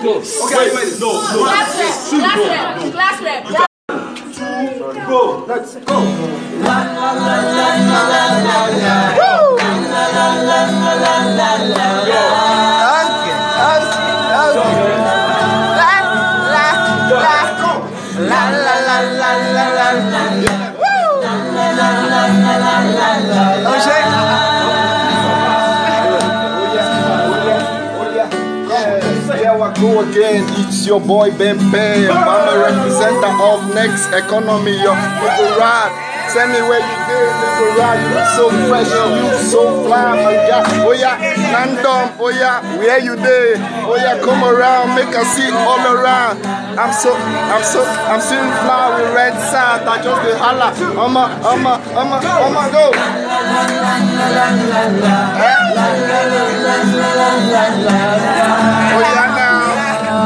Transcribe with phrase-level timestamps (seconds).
[0.00, 0.40] close.
[0.42, 1.00] Okay, wait, wait.
[1.00, 1.44] No, no.
[1.44, 2.20] Last rep.
[2.20, 3.44] Last rep.
[3.50, 3.68] Last rep.
[5.08, 5.44] Go.
[5.48, 5.98] Let's go.
[6.64, 8.96] La la la la la la la la.
[9.60, 11.79] La la la la la la la la.
[30.08, 30.44] Again.
[30.64, 32.08] It's your boy Ben Pay.
[32.08, 34.80] I'm a representative of Next Economy.
[34.80, 35.92] Your nigga ride.
[36.32, 38.00] Tell me where you did, nigga ride.
[38.06, 40.62] You so fresh, you look so fly, my guy.
[40.86, 41.18] Oh yeah,
[41.52, 42.16] Nandom.
[42.18, 43.58] Oh yeah, where you did?
[43.84, 46.38] Oh yeah, come around, make a see all around.
[46.78, 49.88] I'm so, I'm so, I'm seeing fly with red sand.
[49.88, 50.70] I just the holla.
[50.70, 52.92] I'ma, I'ma, I'ma, I'ma go.
[58.92, 59.29] Oh yeah, now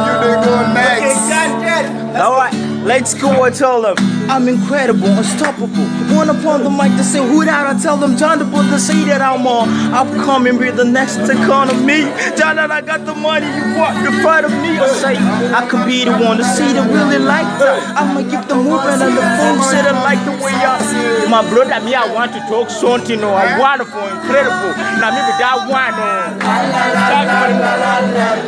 [0.02, 1.30] you done go next.
[1.30, 2.53] Okay,
[2.84, 3.42] let's go.
[3.42, 3.96] I tell them
[4.30, 5.84] I'm incredible, unstoppable.
[6.14, 8.78] One upon the mic to say who that I tell them John the Bull to
[8.78, 12.06] say that I'm on upcoming, be the next economy.
[12.36, 14.78] John that I got the money, you want the part of me.
[14.78, 17.96] I say I could be the one to see that really like that.
[17.96, 20.84] I'ma give the movement and the say that like the way I.
[21.28, 24.76] My brother, me, I want to talk something, no, I wonderful, incredible.
[25.00, 26.34] Now maybe that one, oh.
[26.38, 28.44] they go again.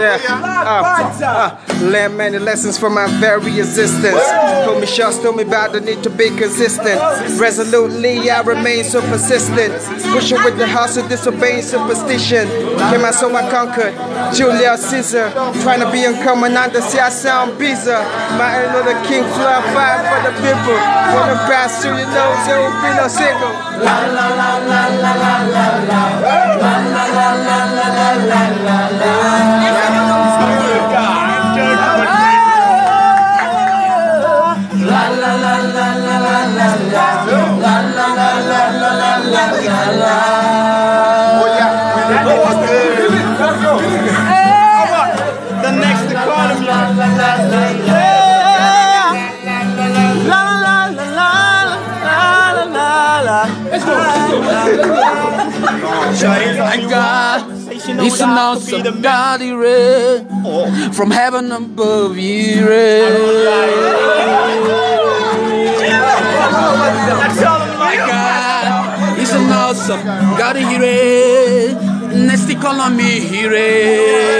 [0.00, 0.40] Yeah.
[0.64, 4.39] Uh, uh, learn many lessons from my very existence.
[4.64, 7.00] Told me shots, told me about the need to be consistent.
[7.40, 9.72] Resolutely, I remain so persistent.
[10.12, 12.48] Pushing with the hustle, disobeying superstition.
[12.90, 13.94] Came out so I conquered.
[14.34, 15.30] Julius Caesar,
[15.62, 17.58] trying to be uncommon, under see I sound.
[17.58, 20.78] My ain't the king, fly fire for the people.
[21.12, 23.54] For the past, you know, there will be no single.
[29.02, 29.19] Oh
[58.12, 60.92] it's an awesome God he read oh.
[60.92, 63.44] from heaven above he read.
[67.78, 71.76] My God, he's an awesome God he read.
[72.26, 74.39] Next economy he read.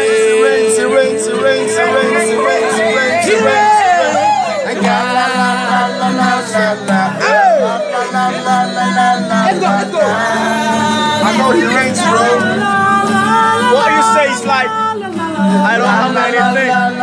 [15.51, 16.71] I don't have anything.
[16.71, 17.01] I'm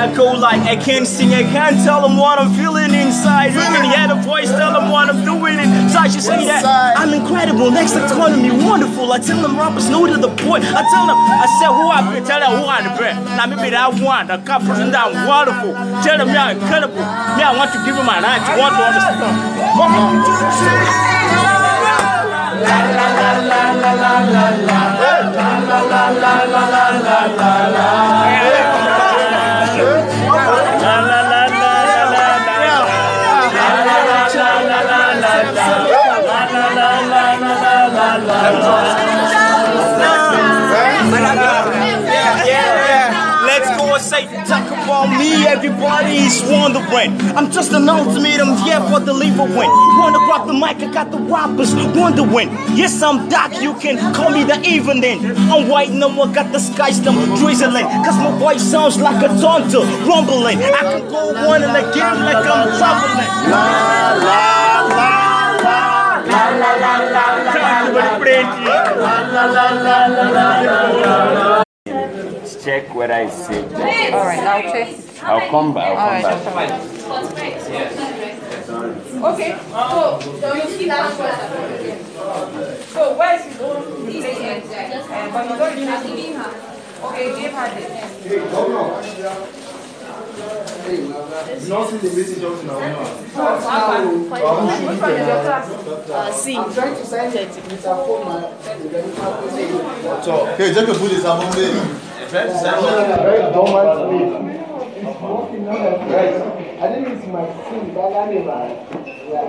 [0.00, 3.52] white, I go like I can't sing, I can't tell them what I'm feeling inside.
[3.52, 6.12] You can hear the voice, tell them what I'm doing inside.
[6.12, 6.64] You say that
[6.96, 9.12] I'm incredible, next to the economy, wonderful.
[9.12, 10.64] I tell them rappers know to the point.
[10.64, 13.20] I tell them, I said who I be, tell them who I'm the best.
[13.36, 15.72] Now maybe that one, the cup person that I'm wonderful.
[16.02, 16.96] Tell them you're incredible.
[17.36, 19.36] Yeah, I want to give you my right, you want to understand.
[19.76, 21.10] Come on.
[28.30, 28.49] La
[44.50, 47.14] talk about me, everybody is wondering.
[47.38, 49.70] I'm just an ultimatum, yeah, for the lever win.
[50.00, 52.50] Wanna grab the mic, I got the rappers wondering.
[52.74, 55.18] Yes, I'm dark, you can call me the evening.
[55.52, 57.86] I'm white, no one got the sky stem drizzling.
[58.04, 60.58] Cause my voice sounds like a taunter, rumbling.
[60.58, 63.30] I can go on and again like I'm traveling.
[63.54, 64.50] La la
[64.98, 65.60] la la
[69.30, 70.62] la la la la
[70.94, 70.99] la
[72.62, 73.54] check what I see.
[73.54, 74.96] Just All right, I'll check.
[75.22, 75.96] I'll come back.
[75.96, 76.80] I'll All come right, back.
[79.20, 79.52] Okay,
[80.40, 81.34] so you see that one.
[82.88, 83.76] So where is his own
[84.06, 84.64] replacement?
[84.70, 86.50] But he's not giving her.
[87.04, 87.88] Okay, give her this.
[88.24, 89.02] Hey, governor.
[90.84, 90.98] Hey,
[91.64, 91.86] Jacob,
[96.74, 98.24] trying to phone.
[98.60, 98.74] Okay,
[100.94, 101.10] put
[101.54, 103.36] this lè sa fún mi.
[103.52, 104.20] Don't want me.
[105.00, 106.36] It's walking on the right.
[106.80, 107.94] I think it's my sin.
[107.94, 108.60] That I never.
[109.06, 109.48] Yeah.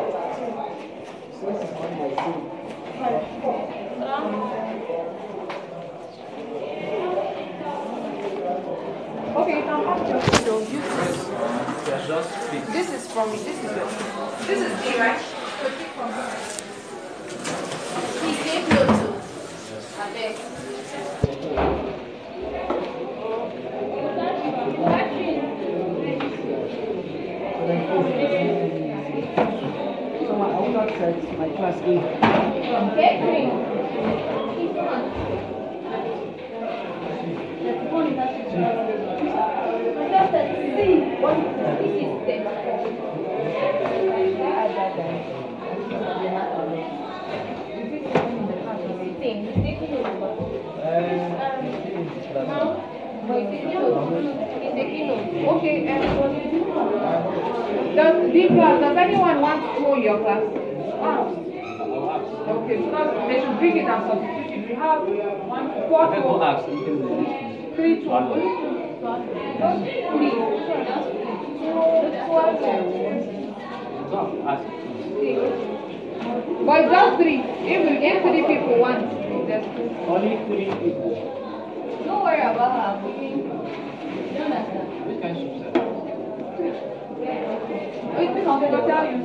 [1.37, 2.37] So it's not my sin.
[9.33, 10.53] Okay, you can pass your photo.
[10.59, 11.17] Use this.
[12.71, 13.37] This is from me.
[13.37, 13.87] This is your.
[14.47, 15.21] This is me, right?
[15.21, 16.35] So take from here.
[18.19, 19.13] Please take note too.
[19.99, 22.10] I beg.
[30.21, 31.93] So my own set, my class A.
[32.93, 33.51] Okay, green.
[55.43, 60.43] Okay, um, does, big class, does anyone want to throw your class?
[61.01, 61.27] Ah.
[62.51, 64.67] Okay, because they should bring it and substitute it.
[64.69, 65.01] We have
[65.47, 66.21] one, four to
[67.75, 68.09] three to
[76.65, 77.39] But just three.
[77.65, 79.01] If if three people want,
[79.47, 79.67] just
[80.07, 81.15] Only three people.
[82.05, 83.07] don't worry about her.
[85.07, 85.35] We can.
[85.35, 85.60] You
[87.21, 87.61] understand?
[88.17, 88.81] Which kind of set?
[88.81, 88.81] Which one?
[88.81, 89.17] I'll tell you.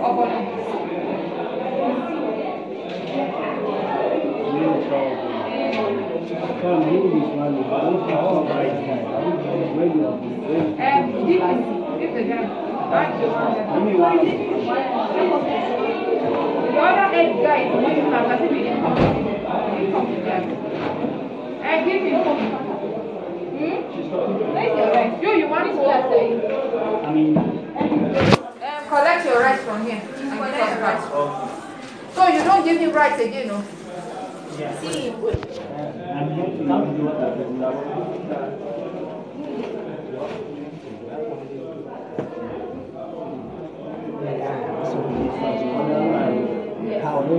[0.00, 0.28] Oh, but
[10.84, 11.58] um, this is
[11.98, 12.44] this is them.
[12.90, 13.54] That's the one.
[16.64, 18.94] The other eight guys, when you have, I think we didn't come.
[18.94, 19.00] We
[19.78, 20.52] didn't come together.
[21.64, 22.64] And give me phone.
[23.54, 23.78] Hmm?
[24.54, 25.22] Where's your rice?
[25.22, 25.84] You, you want to
[27.04, 27.36] I mean.
[27.36, 30.00] Um, collect your rice from here.
[30.00, 31.04] and give us rice.
[32.14, 33.62] So you don't give me rice again, no?
[34.80, 35.10] See,
[47.02, 47.38] How do?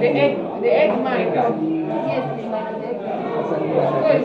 [0.00, 0.32] the egg,
[0.62, 1.32] the egg mine.
[2.08, 2.24] Yes,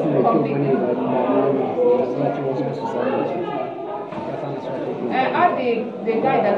[0.03, 1.56] the
[2.15, 2.35] mine.
[2.35, 3.67] So it's completed.
[5.07, 6.57] Uh, ask the, the guy that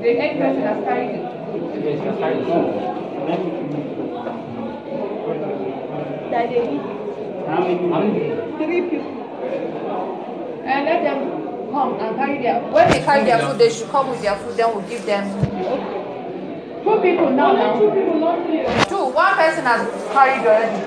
[0.00, 1.24] The egg person has carried it.
[8.58, 9.13] Three people.
[10.74, 14.10] And let them come and carry their, when they carry their food, they should come
[14.10, 15.24] with their food, then we'll give them.
[16.82, 17.78] Two people now, now.
[17.78, 18.66] Two people, not three.
[18.90, 20.82] Two, one person has carried already.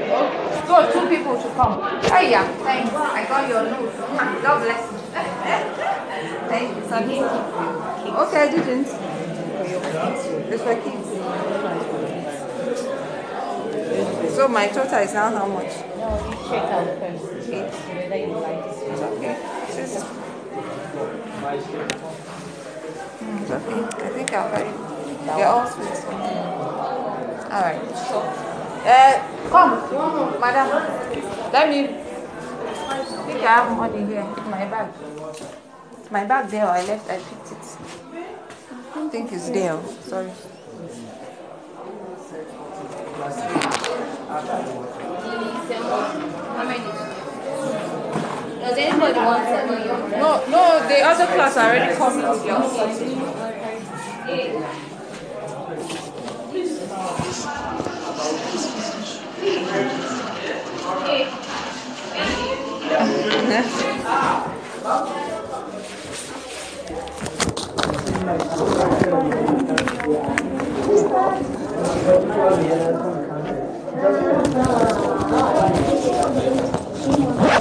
[0.67, 1.79] So two people should come.
[1.79, 2.94] Oh yeah, thanks.
[2.94, 3.95] I got your note.
[4.44, 4.97] God bless you.
[6.49, 6.67] Thank
[7.15, 7.23] you.
[7.23, 8.87] Okay, I didn't.
[10.51, 11.07] It's for kids.
[14.35, 15.71] So my total is now how much?
[15.97, 16.67] no you check
[17.49, 17.71] Eight.
[18.91, 19.67] It's okay.
[19.77, 20.03] Is-.
[23.49, 24.71] I think I'll carry.
[25.25, 26.05] They're all sweet.
[27.51, 27.81] All right.
[28.87, 29.13] Uh,
[29.49, 29.71] come,
[30.39, 30.67] madam.
[31.53, 31.79] Let me.
[32.89, 34.93] I think I have money here in my bag.
[35.99, 36.65] It's my bag there.
[36.65, 37.09] I left.
[37.09, 37.77] I picked it.
[38.71, 39.79] I don't think it's there.
[40.01, 40.31] Sorry.
[48.68, 50.12] Does anybody want to know seven?
[50.12, 50.86] No, no.
[50.90, 52.56] The other class are already come with their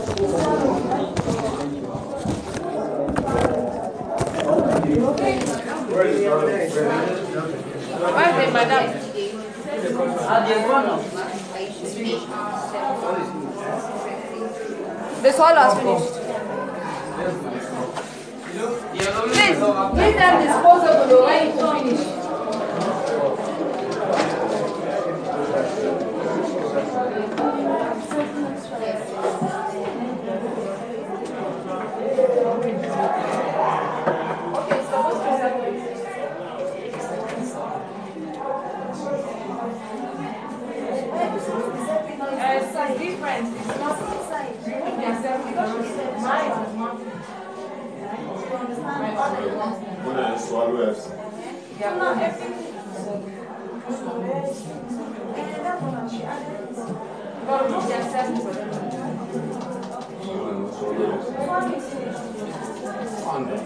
[5.99, 6.43] own.
[8.17, 8.85] Where's the madam?
[15.23, 16.13] The soil has finished.
[19.33, 22.16] Please, give them disposable when you finish.
[63.37, 63.61] なんだよ。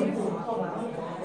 [0.00, 1.19] Thank you.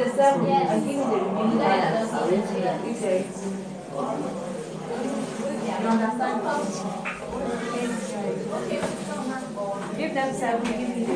[0.00, 0.14] Give
[10.14, 11.12] them seven, give me the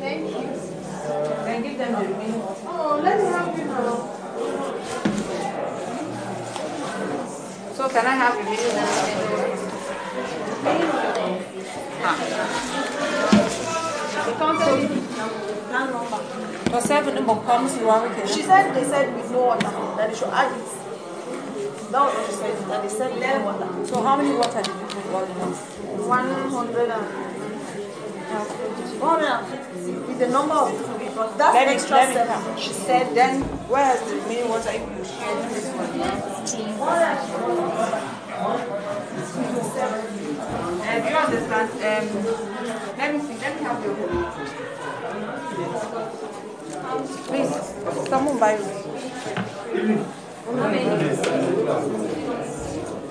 [0.00, 0.48] Thank you.
[1.44, 2.42] Then give them the remaining.
[2.66, 3.94] Oh, let me help you now.
[7.74, 8.42] So can I have the
[12.90, 13.07] video?
[16.70, 20.10] For seven, the book comes to one She said they said with no water, that
[20.10, 20.64] they should add it.
[21.92, 23.86] That was what she said, that they said no water.
[23.86, 25.52] So how many water did you put all in all?
[26.08, 27.28] 100 and...
[29.00, 32.58] 150 with the number of people because that's Let extra let seven.
[32.58, 36.00] She said Then where is the remaining water if you share this one?
[40.80, 41.70] Uh, do you understand?
[41.70, 42.57] Um,
[42.98, 43.38] let me see.
[43.38, 43.94] Let me have your
[47.28, 47.52] Please,
[48.08, 48.56] someone buy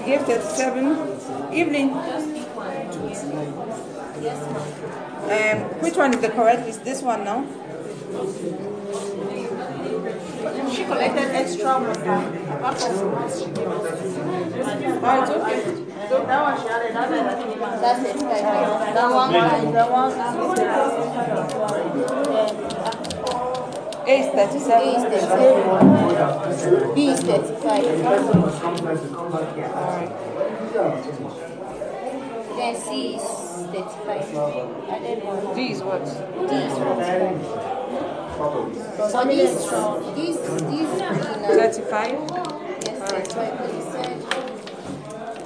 [0.05, 1.53] Give 37.
[1.53, 1.91] Evening.
[5.27, 6.67] Um, which one is the correct?
[6.67, 7.45] Is this one now?
[10.73, 12.91] she collected extra us.
[15.03, 15.83] Oh, okay.
[16.09, 18.17] That's it.
[18.19, 19.33] That one,
[19.73, 20.11] that one,
[24.07, 24.71] A is 37.
[24.71, 26.95] A is 37.
[26.95, 27.83] B is 35.
[32.55, 33.21] Then C is
[33.67, 34.35] 35.
[34.87, 35.19] And then.
[35.55, 36.05] D is what?
[36.05, 36.09] D
[36.55, 37.67] is 45.
[39.11, 39.51] So these,
[40.15, 42.11] these, these beginners, 35.
[42.85, 43.86] yes, 35 percent.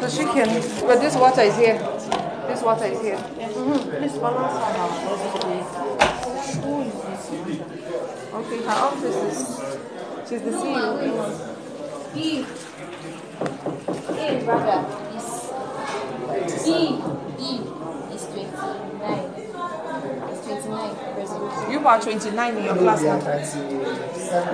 [0.01, 0.47] So she can,
[0.81, 1.77] but this water is here.
[2.47, 3.17] This water is here.
[3.17, 4.57] Please balance
[8.33, 9.37] Okay, her office is,
[10.27, 10.97] she's the CEO.
[12.15, 12.45] B.
[14.17, 14.79] A brother
[15.15, 15.53] is
[16.65, 16.97] B.
[17.37, 17.61] B
[18.11, 19.51] is 29.
[20.31, 21.71] It's 29 percent.
[21.71, 23.19] You are 29 in your class now.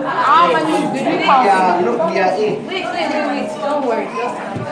[0.10, 1.46] How many did you count?
[1.46, 2.60] Yeah, look, we are eight.
[2.68, 3.48] Wait, wait, wait, wait.
[3.62, 4.06] Don't worry.
[4.08, 4.67] Just,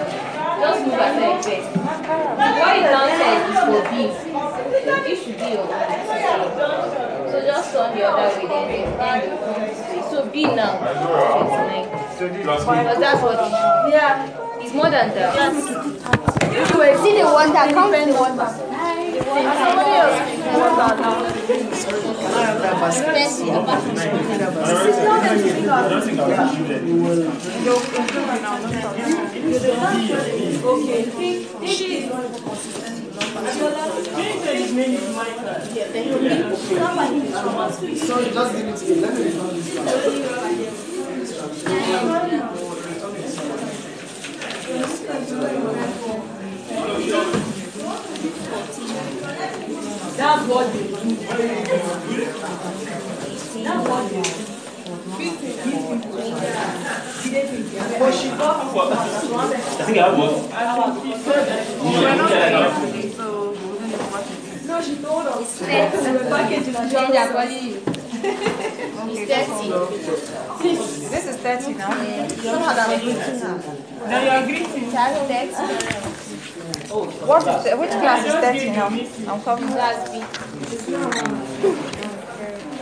[0.65, 1.69] just move aside first.
[2.62, 3.93] What is downstairs is for B.
[5.05, 5.69] B should be there.
[7.29, 10.01] So just turn the other way, then, you come this way.
[10.10, 11.86] So B now, 29.
[12.17, 13.51] Because that's what it is.
[13.93, 14.62] Yeah.
[14.62, 15.36] It's more than that.
[15.36, 15.53] Yes.
[17.03, 17.25] See the
[18.07, 18.48] the water.
[18.95, 20.15] Somebody else.
[20.15, 20.85] Mercy, apart from So you
[23.15, 23.41] this
[49.47, 49.64] one.
[50.17, 50.93] That's what they do.
[53.63, 54.45] That's what they do.
[58.00, 60.34] But she got I think I have one.
[64.67, 65.62] No, she told us.
[65.62, 67.79] We were packaging and she Then they're was calling you.
[71.10, 71.91] This is 30 now.
[72.27, 73.55] Somehow that was greeting her.
[74.07, 74.91] Now you are greeting.
[76.95, 78.87] What is the, which class is 30 now?
[78.87, 79.67] I'm coming.
[79.67, 80.23] Class B.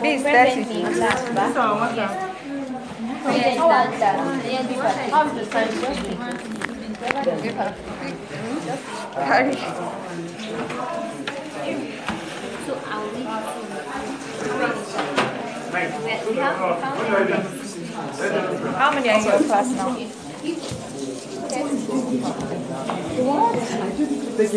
[0.02, 0.64] B is 30.
[0.64, 1.18] So, that?
[5.10, 5.46] How's the.
[12.66, 13.10] So I'll
[15.74, 16.58] We have
[18.76, 19.98] How many are in your class now?
[24.36, 24.54] It's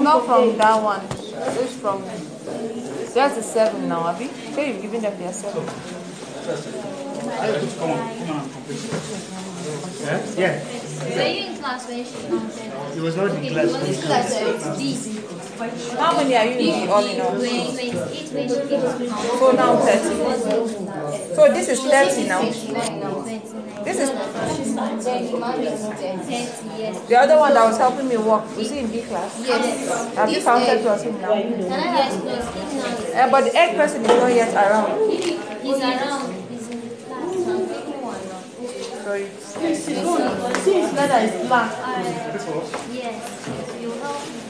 [0.00, 1.04] not from that one.
[1.04, 2.02] It's from.
[2.02, 4.28] There's a seven now, Abby.
[4.54, 5.64] So you've given them their seven.
[10.36, 10.64] Yeah.
[11.00, 12.94] Were you in class when she counted?
[12.94, 13.66] He was not in class.
[13.66, 15.20] It was class, so it's D.
[15.96, 17.38] How many are you in the all in all?
[19.38, 21.19] So now 30.
[21.40, 22.42] So this is 30 now.
[22.44, 24.10] This is
[27.08, 28.44] the other one that was helping me walk.
[28.58, 29.40] Was he in B class?
[29.42, 30.14] Yes.
[30.16, 30.82] Have you This counted egg.
[30.82, 31.32] plus him now?
[31.32, 33.24] Yes, plus him now.
[33.24, 35.10] Uh, but the egg person is not yet around.
[35.10, 36.34] He's around.
[36.50, 37.32] He's in class.
[37.32, 38.44] So I'm taking one now.
[39.00, 39.56] So it's
[40.60, 41.72] See, his leather is black.
[42.92, 43.80] Yes.
[43.80, 44.40] You help me.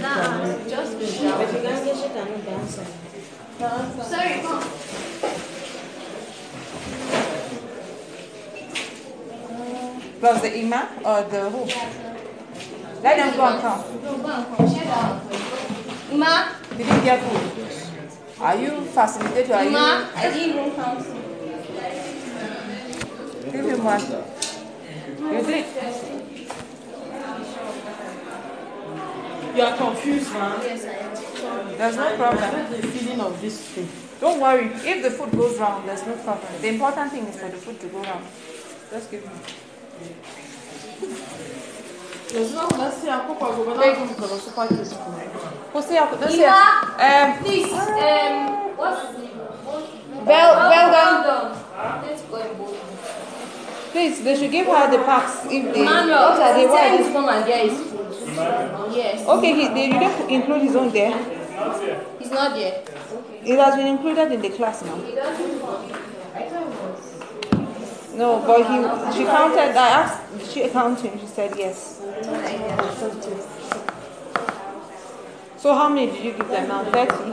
[0.00, 1.06] Nah, just be
[4.10, 4.64] Sorry, come.
[10.20, 11.64] plus the imam or the who?
[13.02, 14.02] Let them go and count.
[14.02, 14.74] No, go and come.
[14.74, 15.22] Share that.
[16.12, 18.42] Ma, Did you get food?
[18.42, 19.54] Are you facilitator?
[19.56, 20.06] Are Ma, you?
[20.16, 21.04] I didn't even count.
[23.52, 24.00] Give him one.
[25.32, 25.66] You did.
[29.56, 30.60] You are confused, man.
[30.62, 31.09] Yes, I am.
[31.78, 32.70] There's no problem.
[32.70, 33.88] The feeling of this thing.
[34.20, 34.66] Don't worry.
[34.84, 36.52] If the food goes round, there's no problem.
[36.60, 38.24] The important thing is for the food to go round.
[38.90, 39.30] Just give me.
[42.32, 44.92] There's no let's see how Papa go, but not going to the super kids.
[45.72, 46.44] Who say let's see.
[46.44, 49.30] Ima, Um, please, um, what's his name?
[50.24, 51.24] Bell, well Well done.
[51.24, 52.06] done.
[52.06, 52.76] Let's go and vote.
[53.92, 55.80] Please, they should give her the packs if they.
[55.80, 56.66] Emmanuel, what are they?
[56.66, 57.08] What are tell him they?
[57.08, 57.99] to come and get his food.
[58.26, 59.26] Yes.
[59.26, 61.12] Okay, he, they didn't include his own there.
[62.18, 62.82] He's not there.
[63.44, 64.96] It has been included in the class now.
[64.96, 65.62] He doesn't.
[66.34, 68.14] I thought it was.
[68.14, 69.76] No, but he she counted.
[69.76, 71.10] I asked, she counted.
[71.10, 71.20] him?
[71.20, 72.02] She said yes.
[75.56, 76.84] So how many did you give them now?
[76.84, 77.30] Thirty.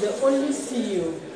[0.00, 1.35] They only see you.